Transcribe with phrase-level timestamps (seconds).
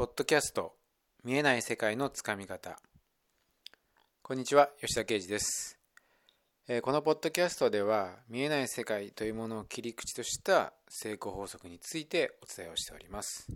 [0.00, 0.72] ポッドキャスト
[1.24, 2.78] 見えない世界のつかみ方。
[4.22, 5.78] こんにちは吉田啓二です。
[6.80, 13.46] このポッドキャストでは見えない世界というものを切り口とした成功法則についてお伝えをしております。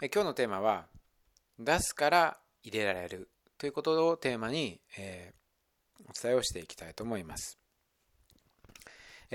[0.00, 0.86] 今日のテーマは
[1.58, 3.28] 出すから入れられる
[3.58, 7.58] ということをテーマに、えー、お伝えをしていきたいと思います。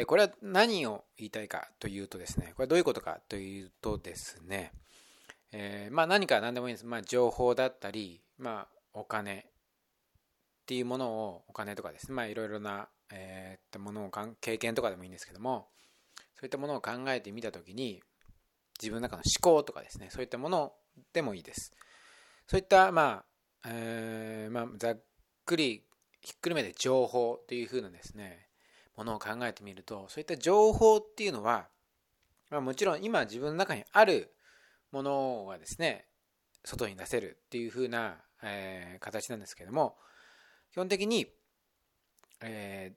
[0.07, 4.71] これは何を言いたいかというとですねこれはどういうことかというとですね
[5.51, 6.85] えー、まあ何か何でもいいんです。
[6.85, 9.43] まあ情報だったり、まあお金っ
[10.65, 15.69] ていうものを、お金とかですね、まあいろいろな、えー、ものを経験とかでもいいんですけども、
[16.35, 18.01] そういったものを考えてみたときに、
[18.79, 20.73] 自分の中の思考とかですね、そういったもの
[21.13, 21.73] でもいいです。
[22.47, 24.99] そういった、まあ、えー、まあ、ざっ
[25.45, 25.83] くり
[26.21, 28.47] ひっくるめて情報というふうなですね、
[28.95, 31.69] ものを考えてみると、そういった情報っていうのは、
[32.49, 34.33] まあ、もちろん今自分の中にある
[34.91, 36.05] ものがですね
[36.63, 39.95] 外に出せるっていう風な、えー、形なんですけども
[40.71, 41.27] 基本的に、
[42.41, 42.95] えー、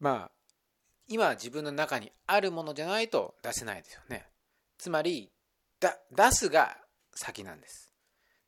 [0.00, 0.30] まあ
[1.08, 4.26] 今自分の中にあるものじゃないと出せないですよね。
[4.76, 5.30] つまり
[5.80, 6.76] だ出すが
[7.14, 7.90] 先なんです。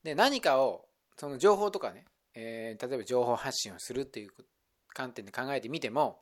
[0.03, 4.31] で何かをその情報とかね、えー、例えば情報発信をするっていう
[4.89, 6.21] 観点で考えてみても、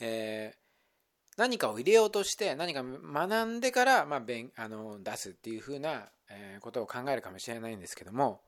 [0.00, 0.63] えー、
[1.36, 4.20] 何かを入れようとして何か学んでから、まあ、
[4.56, 6.08] あの出すっていうふうな、
[6.60, 8.40] ことを考えるかもしれないんですけども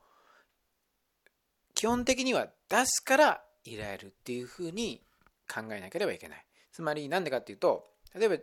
[1.75, 5.01] 基本的には出すから入れるっていうふうに
[5.47, 6.45] 考えなければいけない。
[6.71, 8.37] つまり何でかっていうと例えば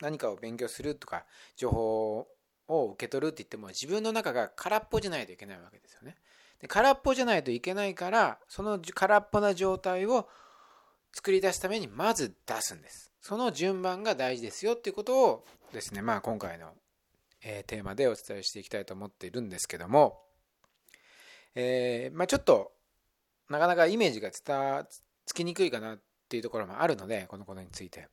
[0.00, 1.24] 何かを勉強するとか
[1.56, 2.26] 情報
[2.68, 6.16] を受け取るって言っても自分の中が空っぽじゃないといけないわけですよね。
[6.60, 10.28] で空っぽじゃないといけないからその空っぽな状態を
[11.12, 13.07] 作り出すためにまず出すんです。
[13.20, 16.72] その順番が大事ですよっていうことをですね、まあ今回の、
[17.42, 20.22] え、テーマでお伝えしていきたいと思っているんですけども、
[21.54, 22.72] え、まあちょっと
[23.48, 24.86] なかなかイメージが伝
[25.26, 28.08] つきにくいかなっていうところもあるので、このことについて。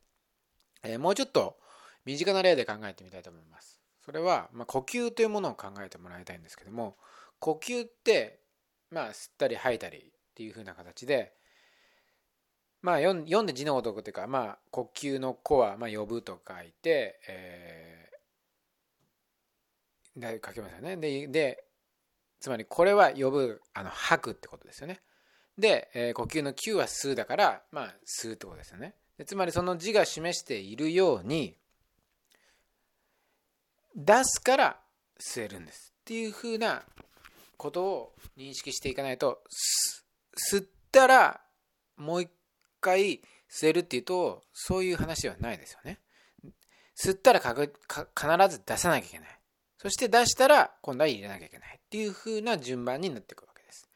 [0.82, 1.58] え、もうちょっと
[2.04, 3.80] 身近な例で考えてみたいと思います。
[4.04, 6.96] それは、まあ、呼吸というものを考えてもらいたいんですけども、
[7.38, 8.40] 呼吸って、
[8.90, 10.02] まあ、吸ったり吐いたりっ
[10.34, 11.34] ていう風な形で、
[12.86, 20.96] まあ、読んで字のごとくというか、まあ、呼吸の子は、まあ、呼ぶと書いて、えー、書きますよね。
[20.96, 21.64] で、で
[22.38, 25.00] つまりこれは呼ぶ、あの、吐くってことですよね。
[25.58, 28.94] で、えー、呼吸の9は吸うだから、まあ、吸うってことですよね。
[29.18, 31.56] でつまりその字が示しているように、
[33.96, 34.80] 出すから
[35.18, 36.84] 吸えるんですっていうふうな
[37.56, 39.42] ことを認識していかないと、
[40.52, 41.40] 吸ったら
[41.96, 42.30] もう一
[42.86, 43.20] 回
[43.50, 45.98] 吸えるっていうと、そういう話ではないですよね。
[46.96, 49.28] 吸ったら必ず出さなきゃいけない。
[49.78, 53.88] そして出したら今度は入れなきゃいけないっていう風な順番になっていくわけです。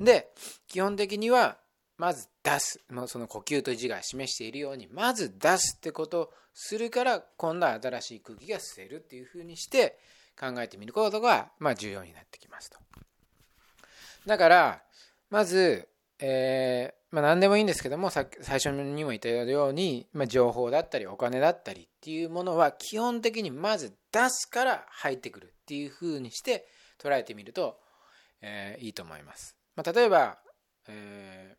[0.00, 0.32] で、
[0.66, 1.58] 基本的には、
[1.98, 2.80] まず出す。
[3.06, 9.98] その呼吸と字が示しているように、まず出すってことをするから、今度は新しい空気が吸えるっていう風にして
[10.38, 12.78] 考えてみることが、まあ、重要になってきますと。
[14.26, 14.82] だから、
[15.30, 15.88] まず、
[16.24, 26.68] えー、まあ、何でもいいんですけども最初にも言ったように、まあ、情報だったりお金だったりっていうものは基本的にまず出すから入ってくるっていうふうにして
[27.02, 27.76] 捉えてみると、
[28.40, 29.56] えー、いいと思います。
[29.74, 30.38] まあ、例えば、
[30.86, 31.56] え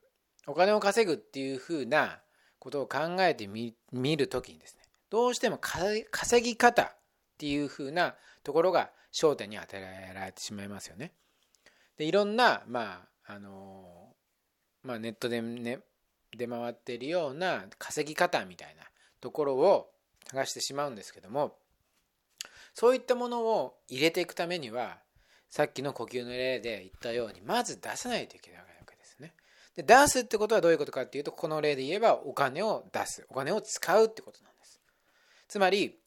[0.47, 2.21] ー、お金を稼ぐっていうふうな
[2.59, 3.75] ことを考えてみ
[4.15, 6.07] るときにですねどうしても稼
[6.41, 6.95] ぎ方っ
[7.37, 8.15] ていうふうな
[8.45, 9.81] ところが焦点に当て
[10.13, 11.11] られてしまいますよね。
[11.97, 14.02] でいろんな、まああの
[14.83, 15.79] まあ、ネットで、ね、
[16.37, 18.83] 出回っているような稼ぎ方みたいな
[19.21, 19.89] ところを
[20.25, 21.55] 探してしまうんですけども
[22.73, 24.97] そういったものを入れていくためには
[25.49, 29.33] さっきの呼吸の例で言ったようにまず出さないといけないわけですね。
[29.75, 34.81] で出すってことはどういうことかっていうとこの例で言えばお金を出すお金を使うってことなんです。
[35.47, 35.99] つまり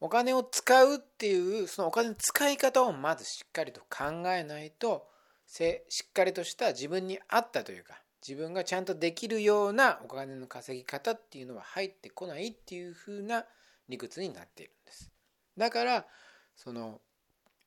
[0.00, 5.06] お金を使うっていうそのお金の使い方をまずしっかりと考えないと
[5.46, 5.62] し
[6.08, 13.44] っかりとした自分に合ったというか自分がちゃんとできるようなお金の稼ぎ方っていうのは入ってこないっていう風な
[13.88, 15.12] 理屈になっているんです。
[15.56, 16.06] だから
[16.56, 17.00] その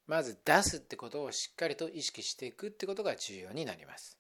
[0.06, 4.18] まず出すってことをしっかりと意識していくってことが重要になります。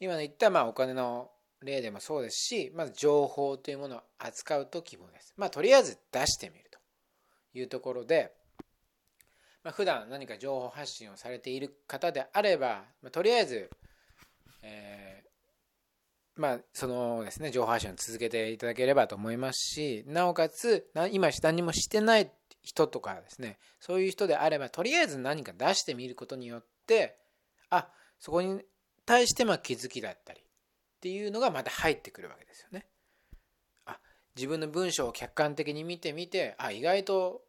[0.00, 1.30] 今の言ったまあお金の
[1.60, 5.34] 例でもそうですし、まず情報というものを扱う時もです。
[5.36, 6.78] まあとりあえず出してみると
[7.52, 8.32] いうところで、
[9.62, 13.70] まあ、普段何か情報発信をされている方であれば、ま、とりあえず、
[14.62, 15.24] え
[16.36, 22.30] まあ、そのですね、情報発信を続けていただければと思いますし、なおかつ、今何もしてない、
[22.66, 27.16] 人とかですねそういう人であればとりあえず何か出してみることによって
[27.70, 27.88] あ
[28.18, 28.60] そこに
[29.06, 30.44] 対してま気づきだったりっ
[31.00, 32.86] ていうのがまた入ってくるわけですよね。
[33.84, 34.00] あ
[34.34, 37.42] 自分の文章を客観的に見てみてあ意外と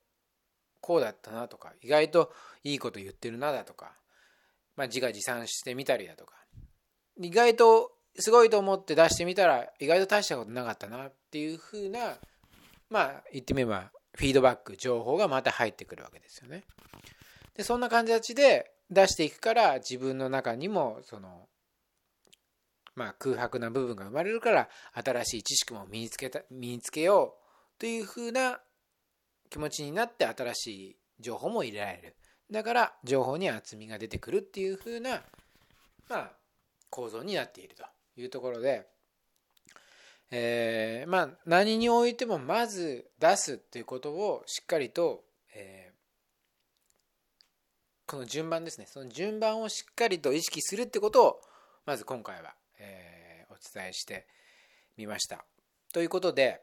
[0.82, 2.32] こうだったなとか意外と
[2.64, 3.94] いいこと言ってるなだとか、
[4.76, 6.36] まあ、自画自賛してみたりだとか
[7.20, 12.16] 意外とすごいと思って出してみたら意外と大したことなかったなっていうふうな
[12.90, 16.64] まあ言ってみればフィードバック情報がまた入ってくるわけですよね。
[17.56, 21.48] でそんな感じで出していくから自分の中にもその
[22.96, 27.36] まあ空白な部分が生まれるから新しい知識も身につけた身につけよ
[27.78, 28.60] うというふうな
[29.50, 32.16] 気持ちになって新しい情報も入れられる。
[32.50, 35.22] だから情報に厚みが出てくるっていうふうな
[36.10, 36.32] まあ
[36.90, 37.84] 構造になっていると
[38.18, 38.88] いうところで、
[40.32, 45.24] えー、まあ何においてもまず出すっていうことをしっかりと、
[45.56, 51.42] えー、この順番ですねその順番をしっかりと意識するってことを
[51.86, 54.28] まず今回は、えー、お伝えして
[54.98, 55.46] みました。
[55.94, 56.62] ということで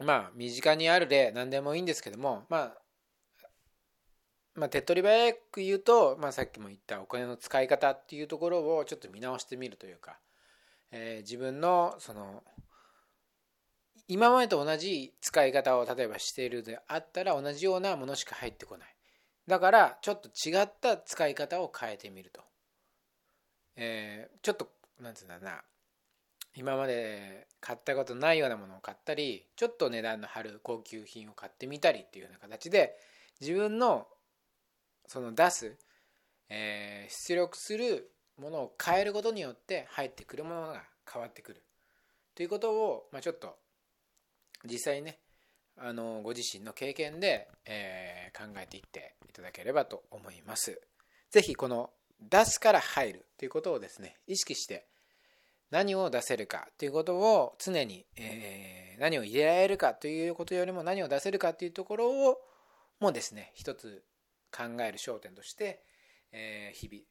[0.00, 2.78] まあ身近にある例何でもいいんですけどもまあ
[4.58, 10.18] まあ、手っ取り早く言うと、まあ、さっきも言ったお金の使い方っていうところをちょっと見直してみるというか、
[10.90, 12.42] えー、自分のその
[14.08, 18.94] 今までと同じ使い方を例えばしているであったら同じようなものしか入ってこない。
[19.46, 22.42] だからちょっと違った使い方を変えてみると、
[23.76, 24.70] えー、ちょっと
[25.00, 25.62] なんつうんだろうな。
[26.54, 32.96] 今まで買ったことないようなものを買ったりちょっと値段の張る高級品を買ってみたりっていうような形で
[33.40, 34.08] 自分の
[35.06, 35.76] その出す、
[36.48, 41.62] えー、出力するものを変えることによって入ってくるものが変わってくる
[42.34, 43.56] ということを、まあ、ちょっと
[44.64, 45.18] 実際ね
[45.76, 50.80] あのご自身の経験で、えー、考えていっていただければと思います。
[51.30, 51.90] 是非この
[52.20, 54.86] 出すから入るということをですね意識して
[55.70, 62.38] 何を出せるかということを常に、えー、何を入れられるかということよりも何を出せるかというところを
[62.98, 64.02] もですね一つ
[64.50, 65.82] 考える焦点として、
[66.32, 67.02] えー、日々、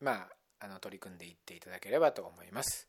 [0.00, 0.28] まあ、
[0.60, 2.88] あの取り組んでいっていただければと思います。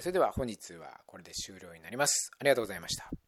[0.00, 2.30] それでは本日はこれで終了になります。
[2.38, 3.23] ありがとうございました。